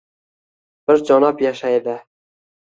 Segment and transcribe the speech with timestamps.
[0.91, 1.99] bir janob yashaydi.